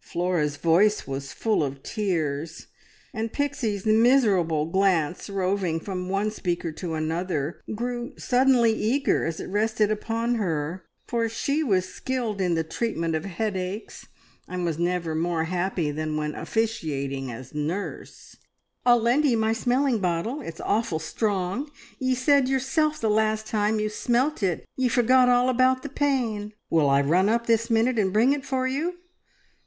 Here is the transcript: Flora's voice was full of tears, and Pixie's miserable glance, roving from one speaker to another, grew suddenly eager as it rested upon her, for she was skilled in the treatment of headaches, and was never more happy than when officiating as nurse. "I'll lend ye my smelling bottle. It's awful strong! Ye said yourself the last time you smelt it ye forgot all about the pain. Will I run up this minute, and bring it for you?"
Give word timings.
Flora's 0.00 0.56
voice 0.56 1.06
was 1.06 1.34
full 1.34 1.62
of 1.62 1.82
tears, 1.82 2.68
and 3.12 3.34
Pixie's 3.34 3.84
miserable 3.84 4.64
glance, 4.64 5.28
roving 5.28 5.78
from 5.78 6.08
one 6.08 6.30
speaker 6.30 6.72
to 6.72 6.94
another, 6.94 7.60
grew 7.74 8.14
suddenly 8.16 8.72
eager 8.72 9.26
as 9.26 9.40
it 9.40 9.48
rested 9.48 9.90
upon 9.90 10.36
her, 10.36 10.84
for 11.06 11.28
she 11.28 11.62
was 11.62 11.86
skilled 11.86 12.40
in 12.40 12.54
the 12.54 12.64
treatment 12.64 13.14
of 13.14 13.26
headaches, 13.26 14.06
and 14.48 14.64
was 14.64 14.78
never 14.78 15.14
more 15.14 15.44
happy 15.44 15.90
than 15.90 16.16
when 16.16 16.34
officiating 16.34 17.30
as 17.30 17.54
nurse. 17.54 18.36
"I'll 18.86 18.98
lend 19.00 19.26
ye 19.26 19.36
my 19.36 19.52
smelling 19.52 19.98
bottle. 19.98 20.40
It's 20.40 20.62
awful 20.62 20.98
strong! 20.98 21.70
Ye 21.98 22.14
said 22.14 22.48
yourself 22.48 22.98
the 23.02 23.10
last 23.10 23.46
time 23.46 23.78
you 23.78 23.90
smelt 23.90 24.42
it 24.42 24.66
ye 24.78 24.88
forgot 24.88 25.28
all 25.28 25.50
about 25.50 25.82
the 25.82 25.90
pain. 25.90 26.54
Will 26.70 26.88
I 26.88 27.02
run 27.02 27.28
up 27.28 27.46
this 27.46 27.68
minute, 27.68 27.98
and 27.98 28.14
bring 28.14 28.32
it 28.32 28.46
for 28.46 28.66
you?" 28.66 28.96